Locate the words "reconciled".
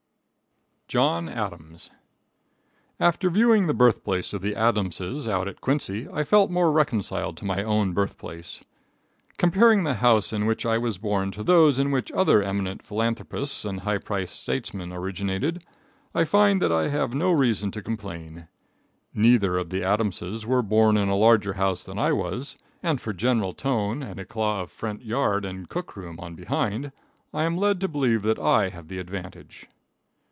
6.69-7.37